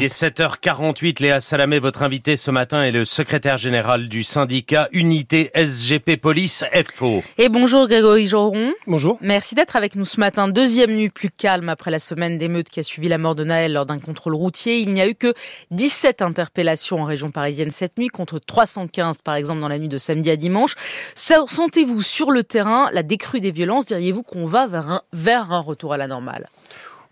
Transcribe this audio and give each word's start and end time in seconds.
Il 0.00 0.04
est 0.04 0.22
7h48. 0.22 1.20
Léa 1.20 1.40
Salamé, 1.40 1.80
votre 1.80 2.04
invité 2.04 2.36
ce 2.36 2.52
matin 2.52 2.84
est 2.84 2.92
le 2.92 3.04
secrétaire 3.04 3.58
général 3.58 4.08
du 4.08 4.22
syndicat 4.22 4.88
Unité 4.92 5.50
SGP 5.56 6.16
Police 6.20 6.64
FO. 6.94 7.24
Et 7.36 7.48
bonjour 7.48 7.88
Grégory 7.88 8.28
Joron. 8.28 8.74
Bonjour. 8.86 9.18
Merci 9.20 9.56
d'être 9.56 9.74
avec 9.74 9.96
nous 9.96 10.04
ce 10.04 10.20
matin. 10.20 10.46
Deuxième 10.46 10.92
nuit 10.92 11.08
plus 11.08 11.30
calme 11.30 11.68
après 11.68 11.90
la 11.90 11.98
semaine 11.98 12.38
d'émeute 12.38 12.68
qui 12.68 12.78
a 12.78 12.84
suivi 12.84 13.08
la 13.08 13.18
mort 13.18 13.34
de 13.34 13.42
Naël 13.42 13.72
lors 13.72 13.86
d'un 13.86 13.98
contrôle 13.98 14.36
routier. 14.36 14.78
Il 14.78 14.92
n'y 14.92 15.00
a 15.00 15.08
eu 15.08 15.16
que 15.16 15.34
17 15.72 16.22
interpellations 16.22 17.02
en 17.02 17.04
région 17.04 17.32
parisienne 17.32 17.72
cette 17.72 17.98
nuit 17.98 18.06
contre 18.06 18.38
315 18.38 19.22
par 19.22 19.34
exemple 19.34 19.60
dans 19.60 19.68
la 19.68 19.80
nuit 19.80 19.88
de 19.88 19.98
samedi 19.98 20.30
à 20.30 20.36
dimanche. 20.36 20.76
Sentez-vous 21.16 22.02
sur 22.02 22.30
le 22.30 22.44
terrain 22.44 22.88
la 22.92 23.02
décrue 23.02 23.40
des 23.40 23.50
violences? 23.50 23.86
Diriez-vous 23.86 24.22
qu'on 24.22 24.46
va 24.46 24.68
vers 24.68 24.88
un, 24.88 25.02
vers 25.12 25.50
un 25.50 25.58
retour 25.58 25.92
à 25.92 25.96
la 25.96 26.06
normale? 26.06 26.46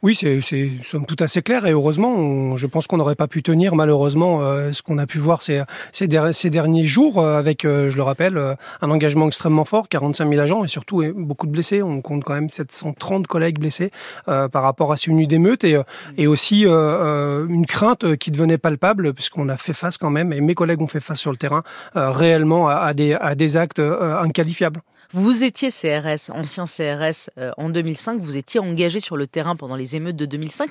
Oui, 0.02 0.14
c'est 0.14 0.40
somme 0.82 1.06
tout 1.06 1.16
assez 1.20 1.40
clair 1.40 1.64
et 1.66 1.72
heureusement, 1.72 2.56
je 2.56 2.66
pense 2.66 2.86
qu'on 2.86 2.98
n'aurait 2.98 3.14
pas 3.14 3.29
pu 3.29 3.42
tenir 3.42 3.74
malheureusement 3.74 4.42
euh, 4.42 4.70
ce 4.72 4.82
qu'on 4.82 4.98
a 4.98 5.07
pu 5.07 5.18
voir 5.18 5.40
ces, 5.43 5.64
derniers 6.07 6.84
jours 6.84 7.18
euh, 7.18 7.38
avec, 7.38 7.64
euh, 7.64 7.88
je 7.88 7.96
le 7.96 8.02
rappelle, 8.02 8.57
un 8.82 8.90
engagement 8.90 9.26
extrêmement 9.26 9.64
fort, 9.64 9.88
45 9.88 10.29
000 10.29 10.40
agents 10.40 10.64
et 10.64 10.68
surtout 10.68 11.02
beaucoup 11.16 11.46
de 11.46 11.52
blessés. 11.52 11.82
On 11.82 12.02
compte 12.02 12.24
quand 12.24 12.35
même 12.35 12.50
730 12.50 13.26
collègues 13.26 13.58
blessés 13.58 13.90
par 14.26 14.62
rapport 14.62 14.93
à 14.93 14.96
ces 14.96 15.11
nuits 15.11 15.26
d'émeute 15.26 15.64
et, 15.64 15.80
et 16.18 16.26
aussi 16.26 16.64
une 16.66 17.66
crainte 17.66 18.16
qui 18.16 18.30
devenait 18.30 18.58
palpable 18.58 19.14
puisqu'on 19.14 19.49
a 19.49 19.57
fait 19.57 19.72
face 19.72 19.96
quand 19.99 20.10
même 20.10 20.32
et 20.32 20.40
mes 20.40 20.54
collègues 20.54 20.82
ont 20.82 20.86
fait 20.86 21.00
face 21.00 21.21
sur 21.21 21.30
le 21.30 21.36
terrain 21.36 21.63
réellement 21.94 22.68
à, 22.68 22.93
des, 22.94 23.14
à 23.14 23.35
des 23.35 23.57
actes 23.57 23.80
inqualifiables. 23.80 24.82
Vous 25.18 25.44
étiez 25.44 25.70
CRS, 25.70 26.29
ancien 26.29 26.66
CRS 26.66 27.30
euh, 27.38 27.50
en 27.57 27.70
2005, 27.70 28.20
vous 28.20 28.36
étiez 28.36 28.61
engagé 28.61 29.00
sur 29.00 29.16
le 29.16 29.26
terrain 29.26 29.57
pendant 29.57 29.74
les 29.74 29.96
émeutes 29.96 30.16
de 30.16 30.26
2005. 30.26 30.68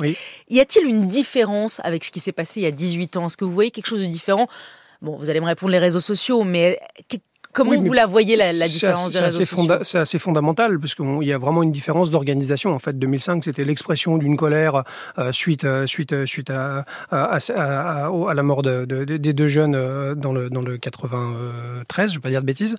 Y 0.50 0.60
a-t-il 0.60 0.86
une 0.86 1.08
différence 1.08 1.82
avec 1.84 2.04
ce 2.04 2.12
qui 2.12 2.20
s'est 2.20 2.32
passé 2.32 2.60
il 2.60 2.64
y 2.64 2.68
a 2.68 2.72
18 2.72 3.18
ans? 3.18 3.26
Est-ce 3.26 3.38
que 3.38 3.44
vous 3.44 3.52
voyez 3.52 3.72
quelque 3.72 3.88
chose 3.88 4.02
de 4.02 4.06
différent? 4.06 4.48
Bon, 5.02 5.18
vous 5.18 5.32
allez 5.32 5.40
me 5.40 5.48
répondre 5.48 5.72
les 5.72 5.80
réseaux 5.80 6.00
sociaux, 6.00 6.44
mais 6.44 6.80
Comment 7.56 7.80
vous 7.80 7.94
la 7.94 8.06
voyez 8.06 8.36
la, 8.36 8.52
la 8.52 8.68
différence 8.68 9.14
des 9.14 9.20
réseaux 9.20 9.42
sociaux 9.42 9.78
C'est 9.84 9.98
assez 9.98 10.20
fondamental 10.20 10.78
parce 10.78 10.94
qu'il 10.94 11.24
y 11.24 11.32
a 11.32 11.38
vraiment 11.38 11.64
une 11.64 11.72
différence 11.72 12.12
d'organisation. 12.12 12.74
En 12.74 12.80
fait, 12.80 13.00
2005, 13.00 13.46
c'était 13.46 13.64
l'expression 13.64 14.18
d'une 14.18 14.36
colère 14.36 14.84
euh, 15.18 15.32
suite 15.32 15.64
euh, 15.64 15.88
suite 15.88 16.12
euh, 16.12 16.26
suite 16.26 16.50
à 16.50 16.86
à, 17.12 17.38
à, 17.56 18.08
à, 18.08 18.34
la 18.34 18.44
mort 18.44 18.62
de, 18.62 18.84
de, 18.84 19.06
des 19.06 19.34
deux 19.34 19.48
jeunes 19.48 19.72
dans 20.16 20.34
le 20.34 20.50
dans 20.50 20.62
le 20.62 20.78
93, 20.78 22.12
je 22.12 22.16
vais 22.16 22.22
pas 22.22 22.30
dire 22.30 22.42
de 22.42 22.46
bêtises, 22.46 22.76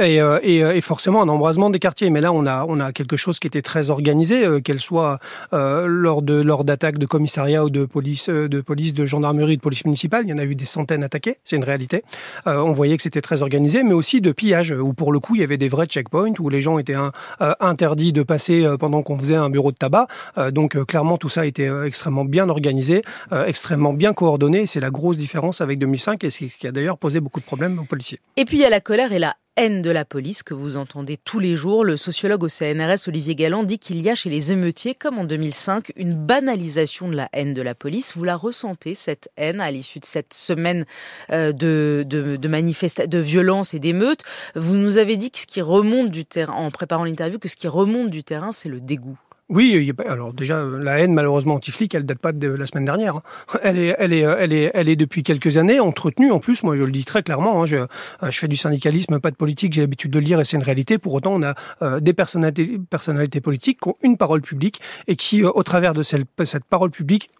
et, 0.00 0.16
et, 0.42 0.58
et, 0.58 0.80
forcément 0.80 1.22
un 1.22 1.28
embrasement 1.28 1.70
des 1.70 1.78
quartiers. 1.78 2.10
Mais 2.10 2.20
là, 2.20 2.32
on 2.32 2.46
a 2.46 2.64
on 2.68 2.80
a 2.80 2.92
quelque 2.92 3.16
chose 3.16 3.38
qui 3.38 3.46
était 3.46 3.62
très 3.62 3.90
organisé, 3.90 4.60
qu'elle 4.62 4.80
soit 4.80 5.20
lors 5.52 6.22
de 6.22 6.34
lors 6.34 6.64
d'attaques 6.64 6.98
de 6.98 7.06
commissariat 7.06 7.64
ou 7.64 7.70
de 7.70 7.84
police 7.84 8.28
de 8.28 8.60
police 8.60 8.92
de 8.94 9.06
gendarmerie 9.06 9.56
de 9.56 9.62
police 9.62 9.84
municipale. 9.84 10.24
Il 10.26 10.30
y 10.30 10.32
en 10.32 10.38
a 10.38 10.44
eu 10.44 10.56
des 10.56 10.64
centaines 10.64 11.04
attaquées, 11.04 11.38
c'est 11.44 11.54
une 11.54 11.64
réalité. 11.64 12.02
on 12.46 12.72
voyait 12.72 12.96
que 12.96 13.02
c'était 13.02 13.20
très 13.20 13.42
organisé 13.42 13.83
mais 13.84 13.94
aussi 13.94 14.20
de 14.20 14.32
pillage, 14.32 14.72
où 14.72 14.92
pour 14.92 15.12
le 15.12 15.20
coup, 15.20 15.34
il 15.34 15.40
y 15.40 15.44
avait 15.44 15.58
des 15.58 15.68
vrais 15.68 15.86
checkpoints, 15.86 16.34
où 16.38 16.48
les 16.48 16.60
gens 16.60 16.78
étaient 16.78 16.94
euh, 16.94 17.52
interdits 17.60 18.12
de 18.12 18.22
passer 18.22 18.64
euh, 18.64 18.76
pendant 18.76 19.02
qu'on 19.02 19.16
faisait 19.16 19.36
un 19.36 19.50
bureau 19.50 19.72
de 19.72 19.76
tabac. 19.76 20.06
Euh, 20.38 20.50
donc 20.50 20.82
clairement, 20.86 21.18
tout 21.18 21.28
ça 21.28 21.46
était 21.46 21.70
extrêmement 21.84 22.24
bien 22.24 22.48
organisé, 22.48 23.02
extrêmement 23.46 23.92
bien 23.92 24.12
coordonné. 24.12 24.66
C'est 24.66 24.80
la 24.80 24.90
grosse 24.90 25.18
différence 25.18 25.60
avec 25.60 25.78
2005, 25.78 26.24
et 26.24 26.30
ce 26.30 26.46
qui 26.46 26.66
a 26.66 26.72
d'ailleurs 26.72 26.98
posé 26.98 27.20
beaucoup 27.20 27.40
de 27.40 27.44
problèmes 27.44 27.78
aux 27.78 27.84
policiers. 27.84 28.20
Et 28.36 28.44
puis 28.44 28.58
il 28.58 28.60
y 28.60 28.64
a 28.64 28.70
la 28.70 28.80
colère 28.80 29.12
et 29.12 29.18
la 29.18 29.36
haine 29.56 29.82
de 29.82 29.90
la 29.90 30.04
police 30.04 30.42
que 30.42 30.54
vous 30.54 30.76
entendez 30.76 31.16
tous 31.16 31.38
les 31.38 31.56
jours. 31.56 31.84
Le 31.84 31.96
sociologue 31.96 32.44
au 32.44 32.48
CNRS, 32.48 33.08
Olivier 33.08 33.34
Galland, 33.34 33.62
dit 33.62 33.78
qu'il 33.78 34.02
y 34.02 34.10
a 34.10 34.14
chez 34.14 34.30
les 34.30 34.52
émeutiers, 34.52 34.94
comme 34.94 35.18
en 35.18 35.24
2005, 35.24 35.92
une 35.96 36.14
banalisation 36.14 37.08
de 37.08 37.16
la 37.16 37.28
haine 37.32 37.54
de 37.54 37.62
la 37.62 37.74
police. 37.74 38.16
Vous 38.16 38.24
la 38.24 38.36
ressentez, 38.36 38.94
cette 38.94 39.30
haine, 39.36 39.60
à 39.60 39.70
l'issue 39.70 40.00
de 40.00 40.06
cette 40.06 40.34
semaine 40.34 40.84
euh, 41.30 41.52
de, 41.52 42.04
de, 42.06 42.36
de, 42.36 43.06
de 43.06 43.18
violence 43.18 43.74
et 43.74 43.78
d'émeutes. 43.78 44.22
Vous 44.54 44.74
nous 44.74 44.98
avez 44.98 45.16
dit 45.16 45.30
que 45.30 45.38
ce 45.38 45.46
qui 45.46 45.62
remonte 45.62 46.10
du 46.10 46.24
terrain, 46.24 46.54
en 46.54 46.70
préparant 46.70 47.04
l'interview, 47.04 47.38
que 47.38 47.48
ce 47.48 47.56
qui 47.56 47.68
remonte 47.68 48.10
du 48.10 48.24
terrain, 48.24 48.52
c'est 48.52 48.68
le 48.68 48.80
dégoût. 48.80 49.18
Oui, 49.50 49.92
alors 50.06 50.32
déjà 50.32 50.62
la 50.64 51.00
haine 51.00 51.12
malheureusement 51.12 51.56
anti-flic, 51.56 51.94
elle 51.94 52.06
date 52.06 52.18
pas 52.18 52.32
de 52.32 52.48
la 52.48 52.66
semaine 52.66 52.86
dernière. 52.86 53.16
Hein. 53.16 53.22
Elle 53.62 53.78
est, 53.78 53.94
elle 53.98 54.14
est, 54.14 54.20
elle 54.20 54.52
est, 54.54 54.70
elle 54.72 54.88
est 54.88 54.96
depuis 54.96 55.22
quelques 55.22 55.58
années 55.58 55.80
entretenue. 55.80 56.32
En 56.32 56.40
plus, 56.40 56.62
moi 56.62 56.76
je 56.76 56.82
le 56.82 56.90
dis 56.90 57.04
très 57.04 57.22
clairement, 57.22 57.62
hein, 57.62 57.66
je, 57.66 57.84
je, 58.22 58.38
fais 58.38 58.48
du 58.48 58.56
syndicalisme, 58.56 59.20
pas 59.20 59.30
de 59.30 59.36
politique. 59.36 59.74
J'ai 59.74 59.82
l'habitude 59.82 60.10
de 60.12 60.18
le 60.18 60.24
lire 60.24 60.40
et 60.40 60.46
c'est 60.46 60.56
une 60.56 60.62
réalité. 60.62 60.96
Pour 60.96 61.12
autant, 61.12 61.34
on 61.34 61.42
a 61.42 61.54
euh, 61.82 62.00
des 62.00 62.14
personnalités, 62.14 63.40
politiques 63.42 63.80
qui 63.82 63.88
ont 63.90 63.96
une 64.02 64.16
parole 64.16 64.40
publique 64.40 64.80
et 65.08 65.16
qui, 65.16 65.44
euh, 65.44 65.50
au 65.54 65.62
travers 65.62 65.92
de 65.92 66.02
cette 66.02 66.64
parole 66.64 66.90
publique, 66.90 67.30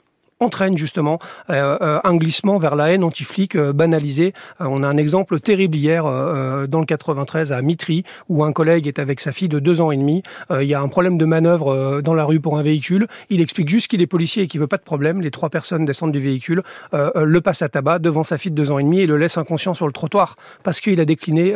entraîne 0.41 0.77
justement 0.77 1.19
euh, 1.51 1.79
euh, 1.81 2.01
un 2.05 2.17
glissement 2.17 2.59
vers 2.59 2.77
la 2.77 2.93
haine 2.93 3.05
anti-flic 3.05 3.57
euh, 3.57 3.73
banalisée. 3.73 4.33
on 4.61 4.83
a 4.83 4.89
un 4.89 4.97
exemple 4.97 5.41
terrible 5.41 5.77
hier 5.77 6.05
dans 6.05 6.81
le 6.81 6.87
93 6.87 7.53
à 7.53 7.63
Mitry 7.63 8.05
où 8.29 8.45
un 8.45 8.53
collègue 8.53 8.87
est 8.87 8.99
avec 8.99 9.21
sa 9.21 9.33
fille 9.33 9.49
de 9.49 9.59
deux 9.59 9.81
ans 9.81 9.91
et 9.91 9.97
demi. 9.97 10.23
il 10.51 10.67
y 10.67 10.75
a 10.75 10.81
un 10.81 10.89
problème 10.89 11.19
de 11.19 11.25
manœuvre 11.25 12.01
dans 12.03 12.15
la 12.15 12.25
rue 12.25 12.41
pour 12.41 12.59
un 12.59 12.63
véhicule. 12.63 13.07
Il 13.31 13.41
explique 13.41 13.69
juste 13.69 13.89
qu'il 13.89 14.03
est 14.03 14.07
policier 14.07 14.45
et 14.45 14.47
qu'il 14.47 14.61
veut 14.61 14.67
pas 14.67 14.77
de 14.77 14.83
problème. 14.83 15.21
Les 15.21 15.31
trois 15.31 15.51
personnes 15.51 15.85
descendent 15.85 16.13
du 16.13 16.21
véhicule, 16.21 16.63
le 16.93 17.41
passent 17.41 17.63
à 17.63 17.69
tabac 17.69 17.99
devant 17.99 18.23
sa 18.23 18.39
fille 18.39 18.53
de 18.53 18.57
deux 18.57 18.71
ans 18.71 18.79
et 18.79 18.83
demi 18.83 19.01
et 19.01 19.07
le 19.07 19.17
laissent 19.17 19.39
inconscient 19.39 19.75
sur 19.75 19.87
le 19.87 19.93
trottoir 19.93 20.35
parce 20.63 20.81
qu'il 20.81 21.01
a 21.01 21.05
décliné 21.05 21.55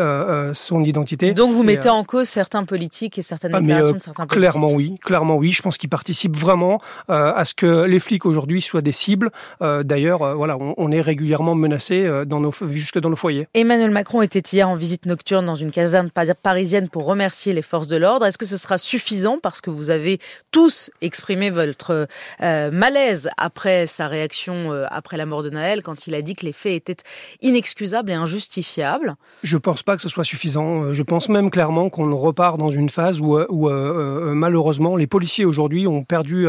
son 0.54 0.82
identité. 0.84 1.32
Donc 1.32 1.52
vous 1.52 1.62
mettez 1.62 1.88
en 1.88 2.04
cause 2.04 2.28
certains 2.28 2.64
politiques 2.64 3.18
et 3.18 3.22
certaines 3.22 3.54
ah, 3.54 3.60
déclarations 3.60 3.96
de 3.96 3.98
certains 3.98 4.26
politiques. 4.26 4.38
Clairement 4.38 4.72
oui, 4.72 4.98
clairement 5.02 5.36
oui. 5.36 5.52
Je 5.52 5.62
pense 5.62 5.78
qu'ils 5.78 5.90
participent 5.90 6.36
vraiment 6.36 6.80
à 7.08 7.44
ce 7.44 7.54
que 7.54 7.84
les 7.84 8.00
flics 8.00 8.26
aujourd'hui 8.26 8.62
soient 8.68 8.82
des 8.82 8.92
cibles. 8.92 9.30
Euh, 9.62 9.82
d'ailleurs, 9.82 10.22
euh, 10.22 10.34
voilà, 10.34 10.56
on, 10.58 10.90
est 10.92 11.00
régulièrement 11.00 11.54
menacé 11.54 12.04
euh, 12.04 12.24
dans 12.24 12.40
nos, 12.40 12.52
jusque 12.70 12.98
dans 12.98 13.10
nos 13.10 13.16
foyers. 13.16 13.48
Emmanuel 13.54 13.90
Macron 13.90 14.22
était 14.22 14.40
hier 14.40 14.68
en 14.68 14.74
visite 14.74 15.06
nocturne 15.06 15.46
dans 15.46 15.54
une 15.54 15.70
caserne 15.70 16.10
parisienne 16.42 16.88
pour 16.88 17.04
remercier 17.06 17.52
les 17.52 17.62
forces 17.62 17.88
de 17.88 17.96
l'ordre. 17.96 18.26
Est-ce 18.26 18.38
que 18.38 18.46
ce 18.46 18.56
sera 18.56 18.78
suffisant 18.78 19.38
parce 19.42 19.60
que 19.60 19.70
vous 19.70 19.90
avez 19.90 20.20
tous 20.50 20.90
exprimé 21.00 21.50
votre 21.50 22.06
malaise 22.40 23.30
après 23.36 23.86
sa 23.86 24.08
réaction 24.08 24.72
après 24.90 25.16
la 25.16 25.26
mort 25.26 25.42
de 25.42 25.50
Naël 25.50 25.82
quand 25.82 26.06
il 26.06 26.14
a 26.14 26.22
dit 26.22 26.34
que 26.34 26.44
les 26.44 26.52
faits 26.52 26.88
étaient 26.88 27.02
inexcusables 27.42 28.10
et 28.10 28.14
injustifiables? 28.14 29.16
Je 29.42 29.56
ne 29.56 29.60
pense 29.60 29.82
pas 29.82 29.96
que 29.96 30.02
ce 30.02 30.08
soit 30.08 30.24
suffisant. 30.24 30.92
Je 30.92 31.02
pense 31.02 31.28
même 31.28 31.50
clairement 31.50 31.88
qu'on 31.90 32.14
repart 32.16 32.58
dans 32.58 32.70
une 32.70 32.88
phase 32.88 33.20
où, 33.20 33.38
où 33.38 33.70
malheureusement 33.70 34.96
les 34.96 35.06
policiers 35.06 35.44
aujourd'hui 35.44 35.86
ont 35.86 36.04
perdu 36.04 36.46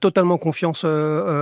totalement 0.00 0.38
confiance 0.38 0.84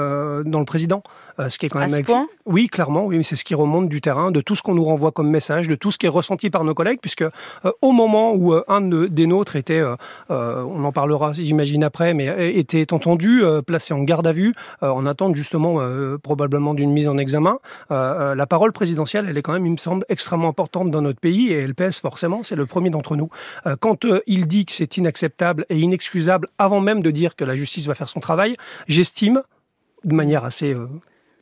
euh, 0.07 0.43
dans 0.45 0.59
le 0.59 0.65
président. 0.65 1.03
Euh, 1.39 1.51
ce 1.51 1.59
qui 1.59 1.67
est 1.67 1.69
quand 1.69 1.79
même. 1.79 1.93
À 1.93 1.97
ce 1.97 2.03
point? 2.03 2.29
Oui, 2.47 2.69
clairement, 2.69 3.05
oui, 3.05 3.19
mais 3.19 3.23
c'est 3.23 3.37
ce 3.37 3.45
qui 3.45 3.55
remonte 3.55 3.89
du 3.89 4.01
terrain, 4.01 4.31
de 4.31 4.41
tout 4.41 4.55
ce 4.55 4.63
qu'on 4.63 4.75
nous 4.75 4.85
renvoie 4.85 5.13
comme 5.13 5.29
message, 5.29 5.69
de 5.69 5.75
tout 5.75 5.91
ce 5.91 5.99
qui 5.99 6.07
est 6.07 6.11
ressenti 6.11 6.49
par 6.49 6.65
nos 6.65 6.75
collègues, 6.75 7.01
puisque 7.01 7.23
euh, 7.23 7.73
au 7.83 7.93
moment 7.93 8.33
où 8.35 8.55
un 8.69 8.81
des 8.81 9.27
nôtres 9.27 9.57
était, 9.57 9.83
on 10.29 10.85
en 10.85 10.93
parlera, 10.93 11.33
j'imagine 11.33 11.85
après, 11.85 12.15
mais 12.15 12.55
était 12.57 12.93
entendu, 12.93 13.43
placé 13.67 13.93
en 13.93 14.03
garde 14.03 14.27
à 14.27 14.33
vue, 14.33 14.55
en 14.81 15.05
attente 15.07 15.35
justement 15.35 15.79
probablement 16.23 16.75
d'une 16.75 16.93
mise 16.93 17.09
en 17.09 17.19
examen, 17.19 17.59
la 17.91 18.47
parole 18.47 18.73
présidentielle, 18.73 19.27
elle 19.29 19.37
est 19.37 19.43
quand 19.43 19.53
même, 19.53 19.67
il 19.67 19.73
me 19.73 19.77
semble, 19.77 20.05
extrêmement 20.09 20.49
importante 20.49 20.91
dans 20.91 21.03
notre 21.03 21.21
pays 21.21 21.53
et 21.53 21.59
elle 21.59 21.75
pèse 21.75 21.99
forcément. 21.99 22.43
C'est 22.43 22.57
le 22.57 22.67
premier 22.67 22.91
d'entre 22.91 23.17
nous. 23.17 23.29
quand 23.81 24.07
il 24.27 24.47
dit 24.47 24.65
que 24.65 24.73
c'est 24.73 24.97
inacceptable 24.97 25.67
et 25.69 25.79
inexcusable, 25.79 26.49
avant 26.59 26.81
même 26.81 27.03
de 27.03 27.11
dire 27.11 27.37
que 27.37 27.45
la 27.45 27.57
justice 27.57 27.87
va 27.87 27.95
faire 27.95 28.09
son 28.09 28.21
travail, 28.21 28.57
j'estime 28.89 29.43
de 30.05 30.15
manière 30.15 30.45
assez 30.45 30.73
euh, 30.73 30.89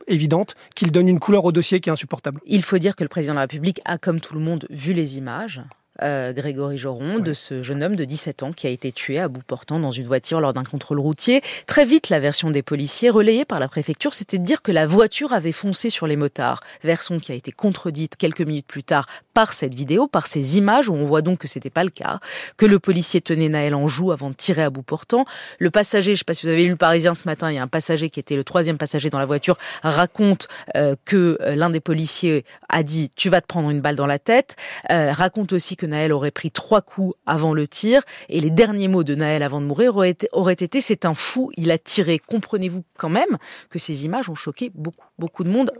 évidente 0.07 0.55
qu'il 0.75 0.93
donne 0.93 1.09
une 1.09 1.21
couleur 1.21 1.45
au 1.45 1.53
dossier 1.53 1.81
qui 1.81 1.89
est 1.89 1.93
insupportable. 1.93 2.41
Il 2.47 2.63
faut 2.63 2.79
dire 2.79 2.97
que 2.97 3.03
le 3.03 3.09
président 3.09 3.35
de 3.35 3.37
la 3.37 3.43
République 3.43 3.81
a, 3.85 3.99
comme 3.99 4.21
tout 4.21 4.35
le 4.35 4.41
monde, 4.41 4.67
vu 4.71 4.93
les 4.93 5.19
images. 5.19 5.63
Euh, 6.03 6.33
Grégory 6.33 6.77
Joron, 6.77 7.21
de 7.21 7.33
ce 7.33 7.63
jeune 7.63 7.85
homme 7.85 7.95
de 7.95 8.05
17 8.05 8.43
ans 8.43 8.53
qui 8.53 8.67
a 8.67 8.71
été 8.71 8.91
tué 8.91 9.21
à 9.21 9.29
bout 9.29 9.45
portant 9.45 9.79
dans 9.79 9.93
une 9.93 10.07
voiture 10.07 10.41
lors 10.41 10.53
d'un 10.53 10.65
contrôle 10.65 10.99
routier. 10.99 11.41
Très 11.69 11.85
vite, 11.85 12.09
la 12.09 12.19
version 12.19 12.51
des 12.51 12.63
policiers, 12.63 13.11
relayée 13.11 13.45
par 13.45 13.61
la 13.61 13.69
préfecture, 13.69 14.13
c'était 14.13 14.39
de 14.39 14.45
dire 14.45 14.61
que 14.61 14.73
la 14.73 14.89
voiture 14.89 15.33
avait 15.33 15.53
foncé 15.53 15.91
sur 15.91 16.09
les 16.09 16.17
motards. 16.17 16.61
Version 16.83 17.21
qui 17.21 17.31
a 17.31 17.37
été 17.37 17.53
contredite 17.53 18.17
quelques 18.17 18.41
minutes 18.41 18.67
plus 18.67 18.83
tard 18.83 19.07
par 19.35 19.53
cette 19.53 19.75
vidéo, 19.75 20.07
par 20.07 20.27
ces 20.27 20.57
images 20.57 20.89
où 20.89 20.95
on 20.95 21.05
voit 21.05 21.23
donc 21.23 21.41
que 21.41 21.49
c'était 21.49 21.71
pas 21.71 21.85
le 21.85 21.91
cas, 21.91 22.21
que 22.57 22.67
le 22.67 22.79
policier 22.79 23.21
tenait 23.21 23.49
Naël 23.49 23.75
en 23.75 23.89
joue 23.89 24.13
avant 24.13 24.31
de 24.31 24.35
tirer 24.35 24.63
à 24.63 24.71
bout 24.71 24.83
portant. 24.83 25.25
Le 25.59 25.71
passager, 25.71 26.15
je 26.15 26.21
sais 26.21 26.25
pas 26.25 26.35
si 26.35 26.47
vous 26.47 26.53
avez 26.53 26.65
lu 26.65 26.71
le 26.71 26.77
Parisien 26.77 27.15
ce 27.15 27.25
matin, 27.27 27.51
il 27.51 27.57
y 27.57 27.59
a 27.59 27.63
un 27.63 27.69
passager 27.69 28.11
qui 28.11 28.21
était 28.21 28.37
le 28.37 28.45
troisième 28.45 28.79
passager 28.79 29.11
dans 29.11 29.19
la 29.19 29.27
voiture, 29.27 29.57
raconte 29.83 30.49
euh, 30.77 30.95
que 31.05 31.37
euh, 31.41 31.57
l'un 31.57 31.71
des 31.71 31.81
policiers 31.81 32.45
a 32.69 32.83
dit 32.83 33.11
tu 33.17 33.29
vas 33.29 33.41
te 33.41 33.47
prendre 33.47 33.71
une 33.71 33.81
balle 33.81 33.97
dans 33.97 34.07
la 34.07 34.19
tête, 34.19 34.57
raconte 34.89 35.53
aussi 35.53 35.77
que 35.77 35.87
Naël 35.87 36.13
aurait 36.13 36.31
pris 36.31 36.51
trois 36.51 36.81
coups 36.81 37.15
avant 37.27 37.53
le 37.53 37.67
tir. 37.67 38.03
Et 38.29 38.41
les 38.41 38.51
derniers 38.51 38.89
mots 38.89 39.05
de 39.05 39.15
Naël 39.15 39.43
avant 39.43 39.61
de 39.61 39.67
mourir 39.67 39.97
auraient 39.97 40.11
été, 40.11 40.65
été 40.65 40.81
c'est 40.81 41.05
un 41.05 41.15
fou, 41.15 41.51
il 41.57 41.71
a 41.71 41.79
tiré. 41.79 42.19
Comprenez-vous 42.19 42.85
quand 42.97 43.09
même 43.09 43.39
que 43.71 43.79
ces 43.79 44.05
images 44.05 44.29
ont 44.29 44.35
choqué 44.35 44.71
beaucoup, 44.75 45.07
beaucoup 45.19 45.45
de 45.45 45.51
monde, 45.51 45.73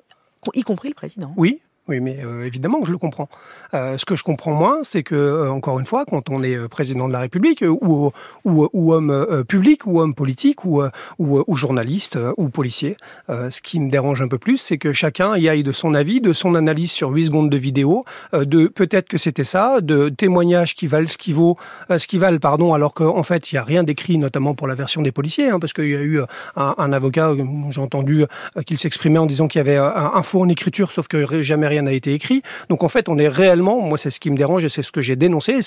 y 0.55 0.63
compris 0.63 0.89
le 0.89 0.95
président 0.95 1.33
Oui, 1.37 1.61
Oui, 1.87 2.01
mais 2.01 2.21
euh, 2.25 2.47
évidemment 2.47 2.81
que 2.81 2.87
je 2.87 2.93
le 2.93 2.99
comprends. 2.99 3.29
Euh, 3.75 3.99
ce 3.99 4.07
que 4.07 4.17
je 4.17 4.25
comprends 4.25 4.55
moins, 4.55 4.79
c'est 4.85 5.03
que, 5.03 5.15
euh, 5.15 5.51
encore 5.51 5.79
une 5.79 5.85
fois, 5.85 6.07
quand 6.09 6.31
on 6.31 6.43
est 6.43 6.57
président 6.69 7.09
de 7.09 7.13
la 7.13 7.21
République, 7.21 7.63
ou, 7.63 8.11
homme 8.45 9.45
public, 9.47 9.87
ou 9.87 10.01
homme 10.01 10.15
politique, 10.15 10.65
ou, 10.65 10.83
ou, 11.19 11.45
ou 11.47 11.57
journaliste, 11.57 12.19
ou 12.39 12.49
policier, 12.49 12.97
ce 13.29 13.61
qui 13.61 13.81
me 13.81 13.91
dérange 13.91 14.23
un 14.23 14.29
peu 14.29 14.39
plus, 14.39 14.57
c'est 14.59 14.79
que 14.79 14.93
chacun 14.93 15.37
y 15.37 15.49
aille 15.49 15.63
de 15.63 15.73
son 15.73 15.95
avis, 15.95 16.21
de 16.21 16.33
son 16.33 16.55
analyse 16.55 16.91
sur 16.91 17.11
8 17.11 17.27
secondes 17.27 17.51
de 17.51 17.57
vidéo, 17.57 18.05
de 18.33 18.69
peut-être 18.69 19.09
que 19.09 19.19
c'était 19.19 19.45
ça, 19.45 19.81
de 19.81 20.09
témoignages 20.09 20.75
qui 20.75 20.87
valent 20.87 21.09
ce 21.09 21.19
qui 21.19 21.33
vaut, 21.33 21.57
ce 21.97 22.07
qui 22.07 22.19
valent, 22.19 22.39
pardon, 22.39 22.73
alors 22.73 22.95
qu'en 22.95 23.23
fait, 23.23 23.53
il 23.53 23.57
n'y 23.57 23.59
a 23.59 23.65
rien 23.65 23.83
d'écrit, 23.83 24.19
notamment 24.19 24.55
pour 24.55 24.69
la 24.69 24.75
version 24.75 25.03
des 25.03 25.13
policiers, 25.13 25.51
hein, 25.51 25.59
parce 25.59 25.73
qu'il 25.73 25.91
y 25.91 25.97
a 25.97 26.03
eu 26.03 26.21
un, 26.57 26.75
un 26.79 26.93
avocat, 26.93 27.33
j'ai 27.71 27.81
entendu 27.81 28.25
qu'il 28.67 28.79
s'exprimait 28.79 29.19
en 29.19 29.27
disant 29.27 29.49
qu'il 29.49 29.59
y 29.59 29.61
avait 29.61 29.77
un, 29.77 30.13
un 30.15 30.23
faux 30.23 30.43
en 30.43 30.49
écriture, 30.49 30.93
sauf 30.93 31.09
que 31.09 31.43
jamais 31.43 31.69
rien 31.74 31.74
n'a 31.83 31.93
été 31.93 32.13
écrit. 32.15 32.43
Donc 32.69 32.83
en 32.83 32.89
fait, 32.89 33.09
on 33.09 33.19
est 33.19 33.29
réellement, 33.29 33.81
moi 33.81 33.99
c'est 33.99 34.11
ce 34.11 34.21
qui 34.21 34.31
me 34.31 34.37
dérange 34.37 34.65
et 34.65 34.69
c'est 34.69 34.83
ce 34.83 34.93
que 34.93 35.01
j'ai 35.01 35.17
dénoncé, 35.17 35.59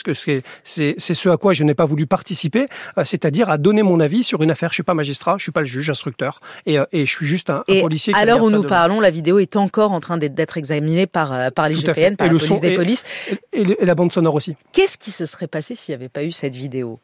c'est 0.63 0.99
ce 0.99 1.29
à 1.29 1.37
quoi 1.37 1.53
je 1.53 1.63
n'ai 1.63 1.75
pas 1.75 1.85
voulu 1.85 2.07
participer, 2.07 2.65
euh, 2.97 3.03
c'est-à-dire 3.03 3.49
à 3.49 3.57
donner 3.57 3.83
mon 3.83 3.99
avis 3.99 4.23
sur 4.23 4.41
une 4.43 4.51
affaire. 4.51 4.69
Je 4.69 4.75
suis 4.75 4.83
pas 4.83 4.93
magistrat, 4.93 5.35
je 5.37 5.43
suis 5.43 5.51
pas 5.51 5.61
le 5.61 5.65
juge, 5.65 5.89
instructeur, 5.89 6.39
et, 6.65 6.79
euh, 6.79 6.85
et 6.91 7.05
je 7.05 7.11
suis 7.11 7.25
juste 7.25 7.49
un, 7.49 7.63
et 7.67 7.79
un 7.79 7.81
policier. 7.81 8.13
À 8.15 8.25
l'heure 8.25 8.43
où 8.43 8.49
nous 8.49 8.63
parlons, 8.63 8.99
la 8.99 9.09
vidéo 9.09 9.39
est 9.39 9.55
encore 9.55 9.91
en 9.91 9.99
train 9.99 10.17
d'être 10.17 10.57
examinée 10.57 11.07
par 11.07 11.33
euh, 11.33 11.49
par 11.49 11.69
l'IGPN, 11.69 12.15
par 12.15 12.27
et 12.27 12.29
la 12.29 12.39
police 12.39 12.61
des 12.61 12.75
polices, 12.75 13.03
et, 13.53 13.63
et 13.79 13.85
la 13.85 13.95
bande 13.95 14.11
sonore 14.11 14.35
aussi. 14.35 14.55
Qu'est-ce 14.71 14.97
qui 14.97 15.11
se 15.11 15.25
serait 15.25 15.47
passé 15.47 15.75
s'il 15.75 15.93
n'y 15.93 16.01
avait 16.01 16.09
pas 16.09 16.23
eu 16.23 16.31
cette 16.31 16.55
vidéo? 16.55 16.99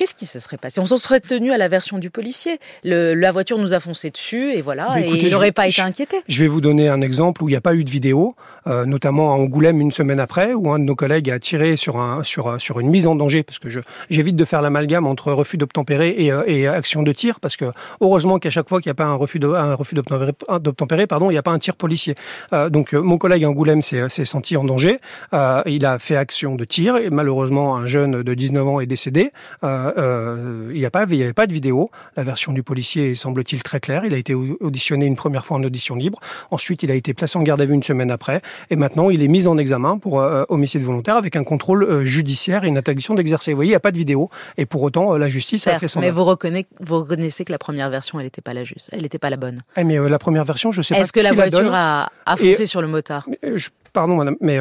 Qu'est-ce 0.00 0.14
qui 0.14 0.24
se 0.24 0.38
serait 0.38 0.56
passé? 0.56 0.80
On 0.80 0.86
s'en 0.86 0.96
serait 0.96 1.20
tenu 1.20 1.52
à 1.52 1.58
la 1.58 1.68
version 1.68 1.98
du 1.98 2.08
policier. 2.08 2.58
Le, 2.84 3.12
la 3.12 3.32
voiture 3.32 3.58
nous 3.58 3.74
a 3.74 3.80
foncé 3.80 4.08
dessus 4.08 4.50
et 4.50 4.62
voilà, 4.62 4.92
Mais 4.94 5.02
écoutez, 5.02 5.24
et 5.24 5.26
il 5.26 5.32
n'aurait 5.32 5.52
pas 5.52 5.68
été 5.68 5.82
inquiété. 5.82 6.16
Je 6.26 6.40
vais 6.40 6.48
vous 6.48 6.62
donner 6.62 6.88
un 6.88 7.02
exemple 7.02 7.44
où 7.44 7.50
il 7.50 7.52
n'y 7.52 7.56
a 7.56 7.60
pas 7.60 7.74
eu 7.74 7.84
de 7.84 7.90
vidéo, 7.90 8.34
euh, 8.66 8.86
notamment 8.86 9.30
à 9.30 9.36
Angoulême 9.36 9.78
une 9.78 9.92
semaine 9.92 10.18
après, 10.18 10.54
où 10.54 10.72
un 10.72 10.78
de 10.78 10.84
nos 10.84 10.94
collègues 10.94 11.28
a 11.30 11.38
tiré 11.38 11.76
sur, 11.76 11.98
un, 11.98 12.24
sur, 12.24 12.58
sur 12.58 12.80
une 12.80 12.88
mise 12.88 13.06
en 13.06 13.14
danger, 13.14 13.42
parce 13.42 13.58
que 13.58 13.68
j'évite 14.08 14.36
de 14.36 14.44
faire 14.46 14.62
l'amalgame 14.62 15.06
entre 15.06 15.32
refus 15.32 15.58
d'obtempérer 15.58 16.14
et, 16.16 16.32
euh, 16.32 16.44
et, 16.46 16.66
action 16.66 17.02
de 17.02 17.12
tir, 17.12 17.38
parce 17.38 17.58
que 17.58 17.66
heureusement 18.00 18.38
qu'à 18.38 18.48
chaque 18.48 18.70
fois 18.70 18.80
qu'il 18.80 18.88
n'y 18.88 18.92
a 18.92 18.94
pas 18.94 19.04
un 19.04 19.16
refus 19.16 19.38
d'obtempérer, 19.38 21.06
pardon, 21.08 21.28
il 21.28 21.34
n'y 21.34 21.38
a 21.38 21.42
pas 21.42 21.50
un 21.50 21.58
tir 21.58 21.76
policier. 21.76 22.14
Euh, 22.54 22.70
donc 22.70 22.94
mon 22.94 23.18
collègue 23.18 23.44
à 23.44 23.50
Angoulême 23.50 23.82
s'est 23.82 24.08
senti 24.08 24.56
en 24.56 24.64
danger, 24.64 24.98
euh, 25.34 25.60
il 25.66 25.84
a 25.84 25.98
fait 25.98 26.16
action 26.16 26.54
de 26.54 26.64
tir, 26.64 26.96
et 26.96 27.10
malheureusement 27.10 27.76
un 27.76 27.84
jeune 27.84 28.22
de 28.22 28.32
19 28.32 28.66
ans 28.66 28.80
est 28.80 28.86
décédé. 28.86 29.30
Euh, 29.62 29.89
il 29.96 30.78
n'y 30.78 30.90
pas, 30.90 31.04
il 31.08 31.16
y 31.16 31.22
avait 31.22 31.32
pas 31.32 31.46
de 31.46 31.52
vidéo. 31.52 31.90
La 32.16 32.24
version 32.24 32.52
du 32.52 32.62
policier 32.62 33.14
semble-t-il 33.14 33.62
très 33.62 33.80
claire. 33.80 34.04
Il 34.04 34.14
a 34.14 34.16
été 34.16 34.34
auditionné 34.34 35.06
une 35.06 35.16
première 35.16 35.46
fois 35.46 35.56
en 35.56 35.62
audition 35.62 35.94
libre. 35.94 36.20
Ensuite, 36.50 36.82
il 36.82 36.90
a 36.90 36.94
été 36.94 37.14
placé 37.14 37.38
en 37.38 37.42
garde 37.42 37.60
à 37.60 37.64
vue 37.64 37.74
une 37.74 37.82
semaine 37.82 38.10
après. 38.10 38.42
Et 38.70 38.76
maintenant, 38.76 39.10
il 39.10 39.22
est 39.22 39.28
mis 39.28 39.46
en 39.46 39.58
examen 39.58 39.98
pour 39.98 40.20
euh, 40.20 40.44
homicide 40.48 40.82
volontaire 40.82 41.16
avec 41.16 41.36
un 41.36 41.44
contrôle 41.44 41.84
euh, 41.84 42.04
judiciaire 42.04 42.64
et 42.64 42.68
une 42.68 42.78
interdiction 42.78 43.14
d'exercer. 43.14 43.52
Vous 43.52 43.56
voyez, 43.56 43.70
il 43.70 43.72
n'y 43.72 43.76
a 43.76 43.80
pas 43.80 43.92
de 43.92 43.98
vidéo. 43.98 44.30
Et 44.56 44.66
pour 44.66 44.82
autant, 44.82 45.14
euh, 45.14 45.18
la 45.18 45.28
justice 45.28 45.62
Certes, 45.62 45.76
a 45.76 45.78
fait 45.78 45.88
son. 45.88 46.00
Mais 46.00 46.10
vous 46.10 46.24
reconnaissez, 46.24 46.66
vous 46.80 47.00
reconnaissez 47.00 47.44
que 47.44 47.52
la 47.52 47.58
première 47.58 47.90
version, 47.90 48.18
elle 48.18 48.26
n'était 48.26 48.42
pas 48.42 48.54
la 48.54 48.64
juste. 48.64 48.90
Elle 48.92 49.02
n'était 49.02 49.18
pas 49.18 49.30
la 49.30 49.36
bonne. 49.36 49.62
Eh, 49.76 49.84
mais 49.84 49.98
la 49.98 50.18
première 50.18 50.44
version, 50.44 50.72
je 50.72 50.82
sais 50.82 50.94
pas. 50.94 51.00
Est-ce 51.00 51.12
que 51.12 51.20
la 51.20 51.32
voiture 51.32 51.70
la 51.70 52.04
a, 52.04 52.10
a 52.26 52.36
foncé 52.36 52.62
et, 52.62 52.66
sur 52.66 52.80
le 52.80 52.88
motard? 52.88 53.26
je, 53.42 53.68
Pardon, 53.92 54.16
madame, 54.16 54.36
mais 54.40 54.58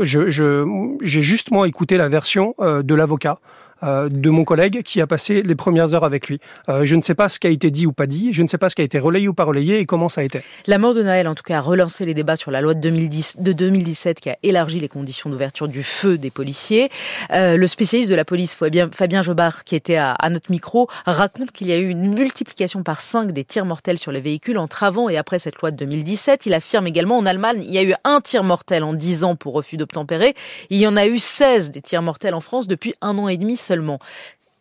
je, 0.00 0.30
je, 0.30 0.96
j'ai 1.00 1.22
justement 1.22 1.64
écouté 1.64 1.96
la 1.96 2.08
version 2.08 2.54
de 2.58 2.94
l'avocat 2.94 3.38
euh, 3.82 4.08
de 4.08 4.30
mon 4.30 4.44
collègue 4.44 4.82
qui 4.82 5.00
a 5.00 5.06
passé 5.06 5.42
les 5.42 5.54
premières 5.54 5.94
heures 5.94 6.04
avec 6.04 6.28
lui. 6.28 6.38
Euh, 6.68 6.84
je 6.84 6.96
ne 6.96 7.02
sais 7.02 7.14
pas 7.14 7.28
ce 7.28 7.38
qui 7.38 7.46
a 7.46 7.50
été 7.50 7.70
dit 7.70 7.86
ou 7.86 7.92
pas 7.92 8.06
dit, 8.06 8.32
je 8.32 8.42
ne 8.42 8.48
sais 8.48 8.58
pas 8.58 8.70
ce 8.70 8.76
qui 8.76 8.82
a 8.82 8.84
été 8.84 8.98
relayé 8.98 9.28
ou 9.28 9.34
pas 9.34 9.44
relayé 9.44 9.78
et 9.78 9.86
comment 9.86 10.08
ça 10.08 10.20
a 10.20 10.24
été. 10.24 10.42
La 10.66 10.78
mort 10.78 10.94
de 10.94 11.02
Noël, 11.02 11.26
en 11.26 11.34
tout 11.34 11.42
cas, 11.42 11.58
a 11.58 11.60
relancé 11.60 12.04
les 12.04 12.14
débats 12.14 12.36
sur 12.36 12.50
la 12.50 12.60
loi 12.60 12.74
de, 12.74 12.80
2010, 12.80 13.36
de 13.40 13.52
2017 13.52 14.20
qui 14.20 14.30
a 14.30 14.36
élargi 14.42 14.78
les 14.78 14.88
conditions 14.88 15.30
d'ouverture 15.30 15.68
du 15.68 15.82
feu 15.82 16.16
des 16.16 16.30
policiers. 16.30 16.90
Euh, 17.32 17.56
le 17.56 17.66
spécialiste 17.66 18.10
de 18.10 18.14
la 18.14 18.24
police, 18.24 18.54
Fabien, 18.54 18.88
Fabien 18.92 19.22
Jobard, 19.22 19.64
qui 19.64 19.74
était 19.74 19.96
à, 19.96 20.12
à 20.12 20.30
notre 20.30 20.50
micro, 20.50 20.88
raconte 21.04 21.50
qu'il 21.50 21.68
y 21.68 21.72
a 21.72 21.78
eu 21.78 21.88
une 21.88 22.14
multiplication 22.14 22.82
par 22.82 23.00
5 23.00 23.32
des 23.32 23.44
tirs 23.44 23.64
mortels 23.64 23.98
sur 23.98 24.12
les 24.12 24.20
véhicules 24.20 24.58
entre 24.58 24.84
avant 24.84 25.08
et 25.08 25.16
après 25.16 25.38
cette 25.38 25.56
loi 25.60 25.70
de 25.72 25.76
2017. 25.76 26.46
Il 26.46 26.54
affirme 26.54 26.86
également 26.86 27.18
en 27.18 27.26
Allemagne, 27.26 27.64
il 27.66 27.74
y 27.74 27.78
a 27.78 27.82
eu 27.82 27.94
un 28.04 28.20
tir 28.20 28.44
mortel 28.44 28.84
en 28.84 28.92
10 28.92 29.24
ans 29.24 29.34
pour 29.34 29.54
refus 29.54 29.76
d'obtempérer. 29.76 30.34
Il 30.70 30.78
y 30.78 30.86
en 30.86 30.96
a 30.96 31.06
eu 31.06 31.18
16 31.18 31.72
des 31.72 31.82
tirs 31.82 32.02
mortels 32.02 32.34
en 32.34 32.40
France 32.40 32.68
depuis 32.68 32.94
un 33.00 33.18
an 33.18 33.26
et 33.26 33.36
demi 33.36 33.56
seulement. 33.56 33.71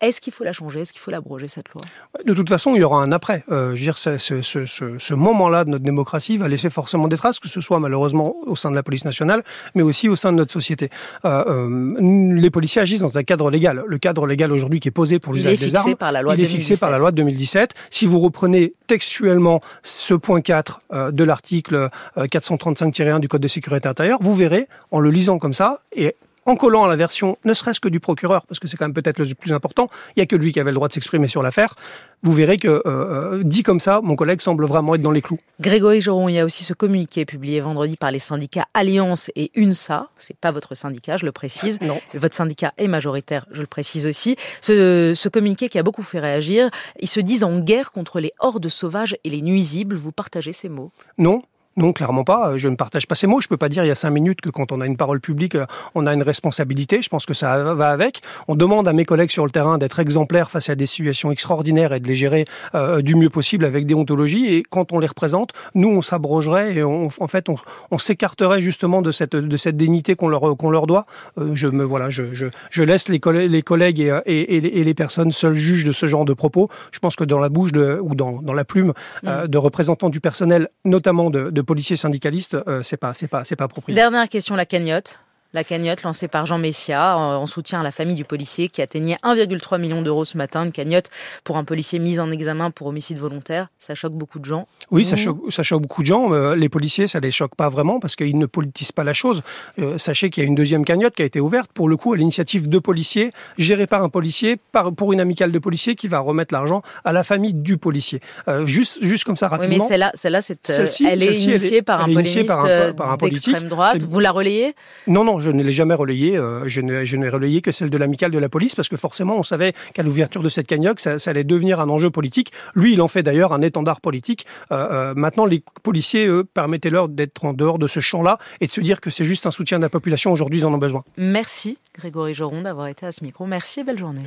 Est-ce 0.01 0.19
qu'il 0.19 0.33
faut 0.33 0.43
la 0.43 0.51
changer? 0.51 0.81
Est-ce 0.81 0.93
qu'il 0.93 1.01
faut 1.01 1.11
l'abroger, 1.11 1.47
cette 1.47 1.69
loi? 1.69 1.83
De 2.25 2.33
toute 2.33 2.49
façon, 2.49 2.73
il 2.75 2.79
y 2.79 2.83
aura 2.83 3.03
un 3.03 3.11
après. 3.11 3.43
Euh, 3.51 3.75
je 3.75 3.81
veux 3.81 3.85
dire, 3.85 3.99
ce, 3.99 4.17
ce, 4.17 4.41
ce, 4.41 4.65
ce 4.65 5.13
moment-là 5.13 5.63
de 5.63 5.69
notre 5.69 5.83
démocratie 5.83 6.37
va 6.37 6.47
laisser 6.47 6.71
forcément 6.71 7.07
des 7.07 7.17
traces, 7.17 7.39
que 7.39 7.47
ce 7.47 7.61
soit 7.61 7.79
malheureusement 7.79 8.35
au 8.47 8.55
sein 8.55 8.71
de 8.71 8.75
la 8.75 8.81
police 8.81 9.05
nationale, 9.05 9.43
mais 9.75 9.83
aussi 9.83 10.09
au 10.09 10.15
sein 10.15 10.31
de 10.31 10.37
notre 10.37 10.51
société. 10.51 10.89
Euh, 11.23 11.43
euh, 11.69 12.33
les 12.33 12.49
policiers 12.49 12.81
agissent 12.81 13.01
dans 13.01 13.15
un 13.15 13.23
cadre 13.23 13.51
légal. 13.51 13.83
Le 13.85 13.97
cadre 13.99 14.25
légal 14.25 14.51
aujourd'hui 14.51 14.79
qui 14.79 14.87
est 14.87 14.91
posé 14.91 15.19
pour 15.19 15.33
l'usage 15.33 15.59
des 15.59 15.75
armes, 15.75 15.95
par 15.95 16.11
la 16.11 16.23
loi 16.23 16.33
il 16.33 16.41
est 16.41 16.45
fixé 16.45 16.77
par 16.77 16.89
la 16.89 16.97
loi 16.97 17.11
de 17.11 17.17
2017. 17.17 17.75
Si 17.91 18.07
vous 18.07 18.19
reprenez 18.19 18.73
textuellement 18.87 19.61
ce 19.83 20.15
point 20.15 20.41
4 20.41 20.79
euh, 20.93 21.11
de 21.11 21.23
l'article 21.23 21.89
435-1 22.17 23.19
du 23.19 23.27
Code 23.27 23.41
de 23.41 23.47
sécurité 23.47 23.87
intérieure, 23.87 24.17
vous 24.19 24.33
verrez, 24.33 24.67
en 24.89 24.99
le 24.99 25.11
lisant 25.11 25.37
comme 25.37 25.53
ça, 25.53 25.81
et 25.91 26.15
en 26.45 26.55
collant 26.55 26.83
à 26.83 26.87
la 26.87 26.95
version, 26.95 27.37
ne 27.45 27.53
serait-ce 27.53 27.79
que 27.79 27.89
du 27.89 27.99
procureur, 27.99 28.45
parce 28.45 28.59
que 28.59 28.67
c'est 28.67 28.77
quand 28.77 28.85
même 28.85 28.93
peut-être 28.93 29.19
le 29.19 29.25
plus 29.35 29.53
important, 29.53 29.89
il 30.09 30.19
n'y 30.19 30.23
a 30.23 30.25
que 30.25 30.35
lui 30.35 30.51
qui 30.51 30.59
avait 30.59 30.71
le 30.71 30.75
droit 30.75 30.87
de 30.87 30.93
s'exprimer 30.93 31.27
sur 31.27 31.43
l'affaire, 31.43 31.75
vous 32.23 32.31
verrez 32.31 32.57
que, 32.57 32.81
euh, 32.85 33.41
dit 33.43 33.63
comme 33.63 33.79
ça, 33.79 33.99
mon 34.01 34.15
collègue 34.15 34.41
semble 34.41 34.65
vraiment 34.65 34.95
être 34.95 35.01
dans 35.01 35.11
les 35.11 35.21
clous. 35.21 35.37
Grégory 35.59 36.01
Joron, 36.01 36.29
il 36.29 36.33
y 36.33 36.39
a 36.39 36.45
aussi 36.45 36.63
ce 36.63 36.73
communiqué 36.73 37.25
publié 37.25 37.59
vendredi 37.59 37.97
par 37.97 38.11
les 38.11 38.19
syndicats 38.19 38.65
Alliance 38.73 39.31
et 39.35 39.51
UNSA, 39.55 40.09
c'est 40.17 40.37
pas 40.37 40.51
votre 40.51 40.75
syndicat, 40.75 41.17
je 41.17 41.25
le 41.25 41.31
précise, 41.31 41.79
non. 41.81 41.99
votre 42.13 42.35
syndicat 42.35 42.73
est 42.77 42.87
majoritaire, 42.87 43.45
je 43.51 43.61
le 43.61 43.67
précise 43.67 44.07
aussi, 44.07 44.35
ce, 44.61 45.13
ce 45.15 45.29
communiqué 45.29 45.69
qui 45.69 45.77
a 45.77 45.83
beaucoup 45.83 46.03
fait 46.03 46.19
réagir, 46.19 46.69
ils 46.99 47.07
se 47.07 47.19
disent 47.19 47.43
en 47.43 47.59
guerre 47.59 47.91
contre 47.91 48.19
les 48.19 48.33
hordes 48.39 48.69
sauvages 48.69 49.15
et 49.23 49.29
les 49.29 49.41
nuisibles, 49.41 49.95
vous 49.95 50.11
partagez 50.11 50.53
ces 50.53 50.69
mots? 50.69 50.91
Non, 51.17 51.43
non, 51.77 51.93
clairement 51.93 52.25
pas. 52.25 52.57
Je 52.57 52.67
ne 52.67 52.75
partage 52.75 53.07
pas 53.07 53.15
ces 53.15 53.27
mots. 53.27 53.39
Je 53.39 53.47
peux 53.47 53.57
pas 53.57 53.69
dire 53.69 53.85
il 53.85 53.87
y 53.87 53.91
a 53.91 53.95
cinq 53.95 54.09
minutes 54.09 54.41
que 54.41 54.49
quand 54.49 54.73
on 54.73 54.81
a 54.81 54.85
une 54.85 54.97
parole 54.97 55.21
publique, 55.21 55.55
on 55.95 56.05
a 56.05 56.13
une 56.13 56.23
responsabilité. 56.23 57.01
Je 57.01 57.07
pense 57.07 57.25
que 57.25 57.33
ça 57.33 57.73
va 57.73 57.89
avec. 57.91 58.21
On 58.49 58.55
demande 58.55 58.89
à 58.89 58.93
mes 58.93 59.05
collègues 59.05 59.31
sur 59.31 59.45
le 59.45 59.51
terrain 59.51 59.77
d'être 59.77 59.99
exemplaires 59.99 60.51
face 60.51 60.69
à 60.69 60.75
des 60.75 60.85
situations 60.85 61.31
extraordinaires 61.31 61.93
et 61.93 62.01
de 62.01 62.07
les 62.07 62.15
gérer 62.15 62.45
euh, 62.75 63.01
du 63.01 63.15
mieux 63.15 63.29
possible 63.29 63.63
avec 63.63 63.85
déontologie. 63.85 64.53
Et 64.53 64.63
quand 64.69 64.91
on 64.91 64.99
les 64.99 65.07
représente, 65.07 65.51
nous, 65.73 65.89
on 65.89 66.01
s'abrogerait 66.01 66.75
et 66.75 66.83
on, 66.83 67.07
en 67.07 67.27
fait, 67.27 67.47
on, 67.47 67.55
on 67.89 67.97
s'écarterait 67.97 68.59
justement 68.59 69.01
de 69.01 69.13
cette, 69.13 69.35
de 69.35 69.57
cette 69.57 69.77
dignité 69.77 70.15
qu'on 70.15 70.27
leur, 70.27 70.57
qu'on 70.57 70.71
leur 70.71 70.87
doit. 70.87 71.05
Euh, 71.37 71.51
je 71.55 71.67
me, 71.67 71.85
voilà, 71.85 72.09
je, 72.09 72.33
je, 72.33 72.47
je 72.69 72.83
laisse 72.83 73.07
les 73.07 73.19
collègues, 73.19 73.49
les 73.49 73.61
collègues 73.61 74.01
et, 74.01 74.21
et, 74.25 74.79
et, 74.79 74.83
les 74.83 74.93
personnes 74.93 75.31
seuls 75.31 75.53
juges 75.53 75.85
de 75.85 75.93
ce 75.93 76.05
genre 76.05 76.25
de 76.25 76.33
propos. 76.33 76.69
Je 76.91 76.99
pense 76.99 77.15
que 77.15 77.23
dans 77.23 77.39
la 77.39 77.49
bouche 77.49 77.71
de, 77.71 77.97
ou 78.01 78.13
dans, 78.13 78.41
dans 78.41 78.53
la 78.53 78.65
plume 78.65 78.89
mmh. 79.23 79.27
euh, 79.27 79.47
de 79.47 79.57
représentants 79.57 80.09
du 80.09 80.19
personnel, 80.19 80.67
notamment 80.83 81.29
de, 81.29 81.49
de 81.49 81.60
policiers 81.63 81.95
syndicalistes, 81.95 82.55
euh, 82.67 82.83
c'est 82.83 82.97
pas, 82.97 83.13
c'est 83.13 83.27
pas, 83.27 83.43
c'est 83.43 83.55
pas 83.55 83.65
approprié. 83.65 83.95
Dernière 83.95 84.27
question, 84.29 84.55
la 84.55 84.65
cagnotte. 84.65 85.17
La 85.53 85.65
cagnotte 85.65 86.03
lancée 86.03 86.29
par 86.29 86.45
Jean 86.45 86.57
Messia 86.57 87.17
en 87.17 87.45
soutien 87.45 87.81
à 87.81 87.83
la 87.83 87.91
famille 87.91 88.15
du 88.15 88.23
policier 88.23 88.69
qui 88.69 88.81
atteignait 88.81 89.17
1,3 89.23 89.79
million 89.81 90.01
d'euros 90.01 90.23
ce 90.23 90.37
matin. 90.37 90.63
Une 90.63 90.71
cagnotte 90.71 91.09
pour 91.43 91.57
un 91.57 91.65
policier 91.65 91.99
mis 91.99 92.21
en 92.21 92.31
examen 92.31 92.71
pour 92.71 92.87
homicide 92.87 93.19
volontaire. 93.19 93.67
Ça 93.77 93.93
choque 93.93 94.13
beaucoup 94.13 94.39
de 94.39 94.45
gens. 94.45 94.67
Oui, 94.91 95.03
ça 95.03 95.17
choque, 95.17 95.51
ça 95.51 95.61
choque 95.61 95.81
beaucoup 95.81 96.03
de 96.03 96.07
gens. 96.07 96.31
Euh, 96.33 96.55
les 96.55 96.69
policiers, 96.69 97.07
ça 97.07 97.19
les 97.19 97.31
choque 97.31 97.55
pas 97.55 97.67
vraiment 97.67 97.99
parce 97.99 98.15
qu'ils 98.15 98.37
ne 98.37 98.45
politisent 98.45 98.93
pas 98.93 99.03
la 99.03 99.11
chose. 99.11 99.41
Euh, 99.79 99.97
sachez 99.97 100.29
qu'il 100.29 100.41
y 100.41 100.45
a 100.45 100.47
une 100.47 100.55
deuxième 100.55 100.85
cagnotte 100.85 101.15
qui 101.15 101.21
a 101.21 101.25
été 101.25 101.41
ouverte 101.41 101.71
pour 101.73 101.89
le 101.89 101.97
coup 101.97 102.13
à 102.13 102.17
l'initiative 102.17 102.69
de 102.69 102.79
policiers, 102.79 103.31
gérée 103.57 103.87
par 103.87 104.03
un 104.03 104.09
policier, 104.09 104.57
par, 104.71 104.93
pour 104.93 105.11
une 105.11 105.19
amicale 105.19 105.51
de 105.51 105.59
policiers 105.59 105.95
qui 105.95 106.07
va 106.07 106.19
remettre 106.19 106.53
l'argent 106.53 106.81
à 107.03 107.11
la 107.11 107.23
famille 107.23 107.53
du 107.53 107.77
policier. 107.77 108.21
Euh, 108.47 108.65
juste, 108.65 108.99
juste 109.01 109.25
comme 109.25 109.35
ça 109.35 109.49
rapidement. 109.49 109.75
Oui, 109.75 109.81
mais 109.81 109.85
celle-là, 109.85 110.11
celle-là, 110.13 110.41
c'est, 110.41 110.57
elle 111.05 111.21
est 111.21 111.41
initiée 111.41 111.55
elle 111.55 111.73
est, 111.73 111.81
par, 111.81 112.01
un 112.01 112.05
polémiste 112.05 112.49
un 112.49 113.17
d'extrême 113.17 113.67
droite. 113.67 114.03
Vous 114.03 114.21
la 114.21 114.31
relayez? 114.31 114.75
Non, 115.07 115.25
non, 115.25 115.40
je 115.41 115.51
ne 115.51 115.63
l'ai 115.63 115.71
jamais 115.71 115.93
relayée. 115.93 116.37
Euh, 116.37 116.67
je, 116.67 116.81
n'ai 116.81 117.29
relayé 117.29 117.61
que 117.61 117.71
celle 117.71 117.89
de 117.89 117.97
l'amicale 117.97 118.31
de 118.31 118.39
la 118.39 118.49
police 118.49 118.75
parce 118.75 118.89
que 118.89 118.97
forcément, 118.97 119.37
on 119.37 119.43
savait 119.43 119.73
qu'à 119.93 120.03
l'ouverture 120.03 120.41
de 120.41 120.49
cette 120.49 120.67
cagnotte, 120.67 120.99
ça, 120.99 121.19
ça, 121.19 121.31
allait 121.31 121.43
devenir 121.43 121.79
un 121.79 121.89
enjeu 121.89 122.09
politique. 122.09 122.51
Lui, 122.75 122.93
il 122.93 123.01
en 123.01 123.07
fait 123.07 123.23
d'ailleurs 123.23 123.53
un 123.53 123.61
étendard 123.61 124.01
politique. 124.01 124.45
Euh, 124.71 124.87
euh, 124.91 125.13
maintenant, 125.15 125.45
les 125.45 125.63
policiers, 125.83 126.27
eux, 126.27 126.43
permettez-leur 126.43 127.09
d'être 127.09 127.45
en 127.45 127.53
dehors 127.53 127.79
de 127.79 127.87
ce 127.87 127.99
champ-là 127.99 128.37
et 128.59 128.67
de 128.67 128.71
se 128.71 128.81
dire 128.81 129.01
que 129.01 129.09
c'est 129.09 129.23
juste 129.23 129.45
un 129.45 129.51
soutien 129.51 129.77
de 129.77 129.83
la 129.83 129.89
population. 129.89 130.31
Aujourd'hui, 130.31 130.59
ils 130.59 130.65
en 130.65 130.73
ont 130.73 130.77
besoin. 130.77 131.03
Merci, 131.17 131.77
Grégory 131.95 132.33
Joron, 132.33 132.61
d'avoir 132.61 132.87
été 132.87 133.05
à 133.05 133.11
ce 133.11 133.23
micro. 133.23 133.45
Merci 133.45 133.81
et 133.81 133.83
belle 133.83 133.99
journée. 133.99 134.21